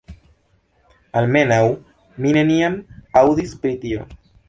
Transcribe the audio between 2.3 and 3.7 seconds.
neniam aŭdis